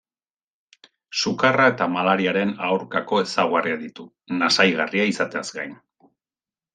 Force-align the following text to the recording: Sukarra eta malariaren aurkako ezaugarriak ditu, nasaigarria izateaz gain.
Sukarra 1.23 1.67
eta 1.73 1.87
malariaren 1.97 2.53
aurkako 2.69 3.19
ezaugarriak 3.27 3.79
ditu, 3.85 4.07
nasaigarria 4.43 5.07
izateaz 5.15 5.45
gain. 5.63 5.77